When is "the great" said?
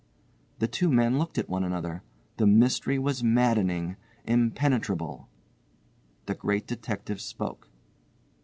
6.25-6.65